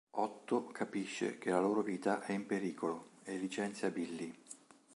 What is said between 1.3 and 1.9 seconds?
che la loro